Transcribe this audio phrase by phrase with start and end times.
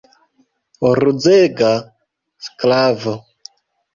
[1.01, 1.69] Ruzega
[2.45, 3.13] sklavo!